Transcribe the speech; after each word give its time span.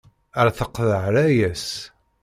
Ar 0.39 0.47
teqḍeε 0.57 1.07
layas. 1.15 1.65